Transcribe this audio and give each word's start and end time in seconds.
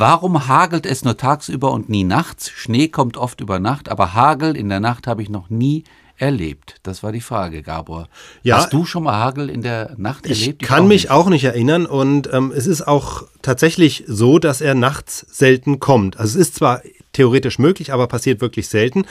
Warum 0.00 0.48
hagelt 0.48 0.86
es 0.86 1.04
nur 1.04 1.18
tagsüber 1.18 1.72
und 1.72 1.90
nie 1.90 2.04
nachts? 2.04 2.48
Schnee 2.48 2.88
kommt 2.88 3.18
oft 3.18 3.42
über 3.42 3.58
Nacht, 3.58 3.90
aber 3.90 4.14
Hagel 4.14 4.56
in 4.56 4.70
der 4.70 4.80
Nacht 4.80 5.06
habe 5.06 5.22
ich 5.22 5.28
noch 5.28 5.50
nie 5.50 5.84
erlebt? 6.16 6.76
Das 6.84 7.02
war 7.02 7.12
die 7.12 7.20
Frage, 7.20 7.62
Gabor. 7.62 8.08
Ja, 8.42 8.56
Hast 8.56 8.72
du 8.72 8.86
schon 8.86 9.02
mal 9.02 9.22
Hagel 9.22 9.50
in 9.50 9.60
der 9.60 9.92
Nacht 9.98 10.24
ich 10.24 10.40
erlebt? 10.40 10.62
Ich 10.62 10.68
kann 10.68 10.88
mich 10.88 11.02
nicht. 11.02 11.10
auch 11.10 11.28
nicht 11.28 11.44
erinnern 11.44 11.84
und 11.84 12.32
ähm, 12.32 12.50
es 12.56 12.66
ist 12.66 12.88
auch 12.88 13.24
tatsächlich 13.42 14.04
so, 14.06 14.38
dass 14.38 14.62
er 14.62 14.74
nachts 14.74 15.26
selten 15.30 15.80
kommt. 15.80 16.18
Also 16.18 16.38
es 16.38 16.48
ist 16.48 16.54
zwar 16.54 16.80
theoretisch 17.12 17.58
möglich, 17.58 17.92
aber 17.92 18.06
passiert 18.06 18.40
wirklich 18.40 18.68
selten. 18.68 19.04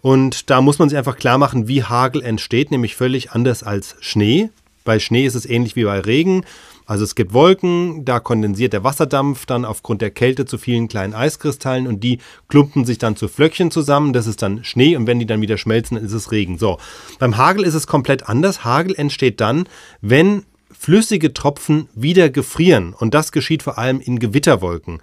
Und 0.00 0.48
da 0.48 0.60
muss 0.60 0.78
man 0.78 0.88
sich 0.88 0.96
einfach 0.96 1.16
klar 1.16 1.38
machen, 1.38 1.66
wie 1.66 1.82
Hagel 1.82 2.22
entsteht, 2.22 2.70
nämlich 2.70 2.94
völlig 2.94 3.32
anders 3.32 3.64
als 3.64 3.96
Schnee. 3.98 4.50
Bei 4.84 5.00
Schnee 5.00 5.26
ist 5.26 5.34
es 5.34 5.44
ähnlich 5.44 5.74
wie 5.74 5.82
bei 5.82 5.98
Regen. 5.98 6.44
Also 6.86 7.02
es 7.02 7.16
gibt 7.16 7.32
Wolken, 7.32 8.04
da 8.04 8.20
kondensiert 8.20 8.72
der 8.72 8.84
Wasserdampf 8.84 9.44
dann 9.44 9.64
aufgrund 9.64 10.02
der 10.02 10.12
Kälte 10.12 10.46
zu 10.46 10.56
vielen 10.56 10.86
kleinen 10.86 11.14
Eiskristallen 11.14 11.88
und 11.88 12.04
die 12.04 12.20
klumpen 12.48 12.84
sich 12.84 12.98
dann 12.98 13.16
zu 13.16 13.26
Flöckchen 13.26 13.72
zusammen. 13.72 14.12
Das 14.12 14.28
ist 14.28 14.40
dann 14.40 14.62
Schnee 14.62 14.96
und 14.96 15.08
wenn 15.08 15.18
die 15.18 15.26
dann 15.26 15.40
wieder 15.40 15.58
schmelzen, 15.58 15.96
dann 15.96 16.06
ist 16.06 16.12
es 16.12 16.30
Regen. 16.30 16.58
So, 16.58 16.78
beim 17.18 17.36
Hagel 17.36 17.64
ist 17.64 17.74
es 17.74 17.88
komplett 17.88 18.28
anders. 18.28 18.64
Hagel 18.64 18.94
entsteht 18.94 19.40
dann, 19.40 19.68
wenn 20.00 20.44
flüssige 20.70 21.34
Tropfen 21.34 21.88
wieder 21.94 22.30
gefrieren 22.30 22.94
und 22.94 23.14
das 23.14 23.32
geschieht 23.32 23.64
vor 23.64 23.78
allem 23.78 24.00
in 24.00 24.20
Gewitterwolken. 24.20 25.00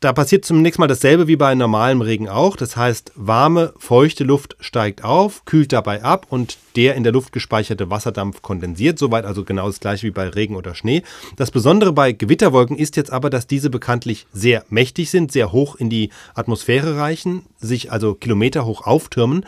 Da 0.00 0.12
passiert 0.12 0.44
zunächst 0.44 0.78
mal 0.78 0.88
dasselbe 0.88 1.26
wie 1.26 1.36
bei 1.36 1.54
normalem 1.54 2.02
Regen 2.02 2.28
auch. 2.28 2.56
Das 2.56 2.76
heißt, 2.76 3.12
warme, 3.14 3.72
feuchte 3.78 4.24
Luft 4.24 4.54
steigt 4.60 5.02
auf, 5.02 5.46
kühlt 5.46 5.72
dabei 5.72 6.02
ab 6.02 6.26
und 6.28 6.58
der 6.76 6.96
in 6.96 7.02
der 7.02 7.14
Luft 7.14 7.32
gespeicherte 7.32 7.88
Wasserdampf 7.88 8.42
kondensiert. 8.42 8.98
Soweit 8.98 9.24
also 9.24 9.42
genau 9.42 9.66
das 9.68 9.80
gleiche 9.80 10.06
wie 10.06 10.10
bei 10.10 10.28
Regen 10.28 10.54
oder 10.54 10.74
Schnee. 10.74 11.02
Das 11.36 11.50
Besondere 11.50 11.94
bei 11.94 12.12
Gewitterwolken 12.12 12.76
ist 12.76 12.96
jetzt 12.96 13.10
aber, 13.10 13.30
dass 13.30 13.46
diese 13.46 13.70
bekanntlich 13.70 14.26
sehr 14.34 14.66
mächtig 14.68 15.10
sind, 15.10 15.32
sehr 15.32 15.50
hoch 15.50 15.76
in 15.76 15.88
die 15.88 16.10
Atmosphäre 16.34 16.98
reichen, 16.98 17.46
sich 17.58 17.90
also 17.90 18.14
kilometerhoch 18.14 18.86
auftürmen 18.86 19.46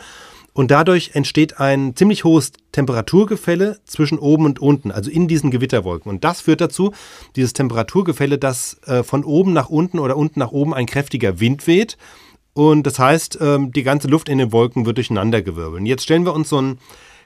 und 0.53 0.71
dadurch 0.71 1.11
entsteht 1.13 1.59
ein 1.59 1.95
ziemlich 1.95 2.23
hohes 2.23 2.51
Temperaturgefälle 2.71 3.79
zwischen 3.85 4.19
oben 4.19 4.45
und 4.45 4.59
unten, 4.59 4.91
also 4.91 5.09
in 5.09 5.27
diesen 5.27 5.51
Gewitterwolken. 5.51 6.09
Und 6.09 6.23
das 6.23 6.41
führt 6.41 6.61
dazu, 6.61 6.91
dieses 7.35 7.53
Temperaturgefälle, 7.53 8.37
dass 8.37 8.79
äh, 8.85 9.03
von 9.03 9.23
oben 9.23 9.53
nach 9.53 9.69
unten 9.69 9.99
oder 9.99 10.17
unten 10.17 10.39
nach 10.39 10.51
oben 10.51 10.73
ein 10.73 10.85
kräftiger 10.85 11.39
Wind 11.39 11.67
weht. 11.67 11.97
Und 12.53 12.85
das 12.85 12.99
heißt, 12.99 13.37
ähm, 13.41 13.71
die 13.71 13.83
ganze 13.83 14.07
Luft 14.07 14.27
in 14.27 14.37
den 14.37 14.51
Wolken 14.51 14.85
wird 14.85 14.97
durcheinandergewirbelt. 14.97 15.81
Und 15.81 15.85
jetzt 15.85 16.03
stellen 16.03 16.25
wir 16.25 16.33
uns 16.33 16.49
so 16.49 16.57
einen 16.57 16.79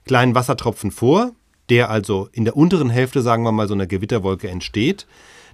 kleinen 0.05 0.35
Wassertropfen 0.35 0.91
vor, 0.91 1.31
der 1.69 1.89
also 1.89 2.29
in 2.33 2.45
der 2.45 2.57
unteren 2.57 2.89
Hälfte, 2.89 3.21
sagen 3.21 3.43
wir 3.43 3.51
mal, 3.51 3.67
so 3.67 3.73
einer 3.73 3.87
Gewitterwolke 3.87 4.49
entsteht. 4.49 5.07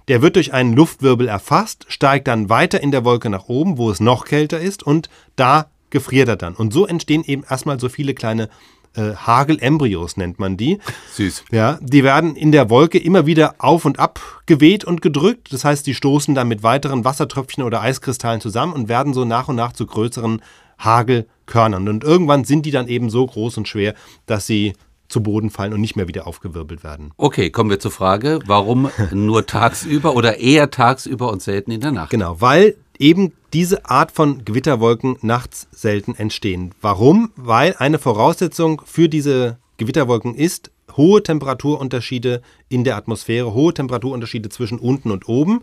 Der 0.08 0.22
wird 0.22 0.36
durch 0.36 0.52
einen 0.52 0.72
Luftwirbel 0.72 1.28
erfasst, 1.28 1.86
steigt 1.88 2.26
dann 2.26 2.48
weiter 2.48 2.82
in 2.82 2.90
der 2.90 3.04
Wolke 3.04 3.30
nach 3.30 3.48
oben, 3.48 3.78
wo 3.78 3.90
es 3.90 4.00
noch 4.00 4.24
kälter 4.24 4.58
ist, 4.58 4.82
und 4.82 5.08
da 5.36 5.70
gefriert 5.90 6.28
er 6.28 6.36
dann. 6.36 6.54
Und 6.54 6.72
so 6.72 6.86
entstehen 6.86 7.24
eben 7.24 7.44
erstmal 7.48 7.78
so 7.80 7.88
viele 7.88 8.14
kleine 8.14 8.48
äh, 8.96 9.14
Hagelembryos 9.14 10.16
nennt 10.16 10.38
man 10.38 10.56
die. 10.56 10.78
Süß. 11.12 11.44
Ja, 11.52 11.78
die 11.80 12.02
werden 12.02 12.34
in 12.34 12.50
der 12.50 12.70
Wolke 12.70 12.98
immer 12.98 13.26
wieder 13.26 13.54
auf 13.58 13.84
und 13.84 13.98
ab 13.98 14.20
geweht 14.46 14.84
und 14.84 15.00
gedrückt. 15.00 15.52
Das 15.52 15.64
heißt, 15.64 15.86
die 15.86 15.94
stoßen 15.94 16.34
dann 16.34 16.48
mit 16.48 16.62
weiteren 16.62 17.04
Wassertröpfchen 17.04 17.62
oder 17.62 17.82
Eiskristallen 17.82 18.40
zusammen 18.40 18.72
und 18.72 18.88
werden 18.88 19.14
so 19.14 19.24
nach 19.24 19.48
und 19.48 19.56
nach 19.56 19.72
zu 19.72 19.86
größeren 19.86 20.42
Hagelkörnern. 20.78 21.88
Und 21.88 22.02
irgendwann 22.02 22.44
sind 22.44 22.66
die 22.66 22.70
dann 22.70 22.88
eben 22.88 23.10
so 23.10 23.26
groß 23.26 23.58
und 23.58 23.68
schwer, 23.68 23.94
dass 24.26 24.46
sie 24.46 24.72
zu 25.08 25.22
Boden 25.22 25.50
fallen 25.50 25.72
und 25.72 25.80
nicht 25.80 25.96
mehr 25.96 26.08
wieder 26.08 26.26
aufgewirbelt 26.26 26.84
werden. 26.84 27.12
Okay, 27.16 27.50
kommen 27.50 27.68
wir 27.68 27.80
zur 27.80 27.90
Frage, 27.90 28.38
warum 28.46 28.90
nur 29.12 29.46
tagsüber 29.46 30.14
oder 30.14 30.38
eher 30.38 30.70
tagsüber 30.70 31.30
und 31.30 31.42
selten 31.42 31.72
in 31.72 31.80
der 31.80 31.90
Nacht? 31.90 32.10
Genau, 32.10 32.40
weil 32.40 32.76
eben 33.00 33.32
diese 33.52 33.86
Art 33.86 34.12
von 34.12 34.44
Gewitterwolken 34.44 35.16
nachts 35.22 35.66
selten 35.72 36.14
entstehen. 36.14 36.72
Warum? 36.80 37.32
Weil 37.34 37.74
eine 37.78 37.98
Voraussetzung 37.98 38.82
für 38.84 39.08
diese 39.08 39.58
Gewitterwolken 39.78 40.34
ist 40.34 40.70
hohe 40.96 41.22
Temperaturunterschiede 41.22 42.42
in 42.68 42.84
der 42.84 42.96
Atmosphäre, 42.96 43.54
hohe 43.54 43.74
Temperaturunterschiede 43.74 44.50
zwischen 44.50 44.78
unten 44.78 45.10
und 45.10 45.28
oben. 45.28 45.62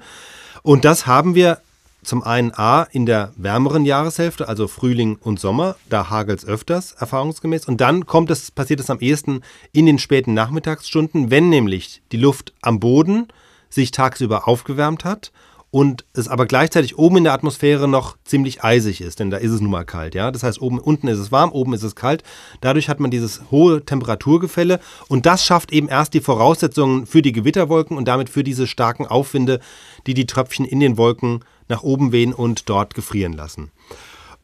Und 0.63 0.83
das 0.83 1.05
haben 1.05 1.35
wir 1.35 1.59
zum 2.03 2.23
einen 2.23 2.51
A 2.53 2.83
in 2.83 3.05
der 3.05 3.33
wärmeren 3.35 3.85
Jahreshälfte, 3.85 4.47
also 4.47 4.67
Frühling 4.67 5.17
und 5.19 5.39
Sommer, 5.39 5.75
da 5.89 6.09
hagelt 6.09 6.39
es 6.39 6.45
öfters, 6.45 6.93
erfahrungsgemäß. 6.93 7.67
Und 7.67 7.81
dann 7.81 8.05
kommt 8.05 8.31
es, 8.31 8.49
passiert 8.51 8.79
es 8.79 8.89
am 8.89 8.99
ehesten 8.99 9.41
in 9.73 9.85
den 9.85 9.99
späten 9.99 10.33
Nachmittagsstunden, 10.33 11.31
wenn 11.31 11.49
nämlich 11.49 12.01
die 12.11 12.17
Luft 12.17 12.53
am 12.61 12.79
Boden 12.79 13.27
sich 13.69 13.91
tagsüber 13.91 14.47
aufgewärmt 14.47 15.03
hat 15.03 15.31
und 15.77 16.05
es 16.13 16.27
aber 16.27 16.47
gleichzeitig 16.47 16.97
oben 16.97 17.17
in 17.17 17.25
der 17.25 17.33
Atmosphäre 17.33 17.87
noch 17.87 18.17
ziemlich 18.23 18.63
eisig 18.63 18.99
ist, 18.99 19.19
denn 19.19 19.29
da 19.29 19.37
ist 19.37 19.51
es 19.51 19.61
nun 19.61 19.69
mal 19.69 19.85
kalt, 19.85 20.15
ja. 20.15 20.31
Das 20.31 20.41
heißt, 20.41 20.59
oben, 20.59 20.79
unten 20.79 21.07
ist 21.07 21.19
es 21.19 21.31
warm, 21.31 21.51
oben 21.51 21.75
ist 21.75 21.83
es 21.83 21.95
kalt. 21.95 22.23
Dadurch 22.61 22.89
hat 22.89 22.99
man 22.99 23.11
dieses 23.11 23.41
hohe 23.51 23.85
Temperaturgefälle 23.85 24.79
und 25.07 25.27
das 25.27 25.45
schafft 25.45 25.71
eben 25.71 25.87
erst 25.87 26.15
die 26.15 26.19
Voraussetzungen 26.19 27.05
für 27.05 27.21
die 27.21 27.31
Gewitterwolken 27.31 27.95
und 27.95 28.07
damit 28.07 28.27
für 28.27 28.43
diese 28.43 28.65
starken 28.65 29.05
Aufwinde, 29.05 29.59
die 30.07 30.15
die 30.15 30.25
Tröpfchen 30.25 30.65
in 30.65 30.79
den 30.79 30.97
Wolken 30.97 31.45
nach 31.67 31.83
oben 31.83 32.11
wehen 32.11 32.33
und 32.33 32.69
dort 32.69 32.95
gefrieren 32.95 33.33
lassen. 33.33 33.69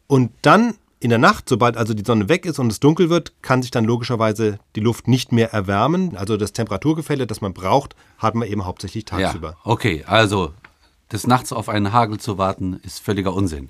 Und 0.05 0.29
dann 0.43 0.75
in 0.99 1.09
der 1.09 1.17
Nacht, 1.17 1.49
sobald 1.49 1.77
also 1.77 1.95
die 1.95 2.05
Sonne 2.05 2.29
weg 2.29 2.45
ist 2.45 2.59
und 2.59 2.72
es 2.72 2.79
dunkel 2.79 3.09
wird, 3.09 3.33
kann 3.41 3.63
sich 3.63 3.72
dann 3.72 3.85
logischerweise 3.85 4.59
die 4.75 4.81
Luft 4.81 5.07
nicht 5.07 5.31
mehr 5.31 5.51
erwärmen. 5.51 6.16
Also 6.16 6.38
das 6.38 6.53
Temperaturgefälle, 6.53 7.25
das 7.25 7.41
man 7.41 7.55
braucht, 7.55 7.95
hat 8.19 8.35
man 8.35 8.47
eben 8.47 8.66
hauptsächlich 8.66 9.05
tagsüber. 9.05 9.49
Ja, 9.49 9.57
okay, 9.63 10.03
also 10.05 10.53
des 11.12 11.28
Nachts 11.28 11.53
auf 11.53 11.69
einen 11.69 11.94
Hagel 11.94 12.19
zu 12.19 12.38
warten, 12.38 12.80
ist 12.84 13.00
völliger 13.00 13.34
Unsinn. 13.34 13.69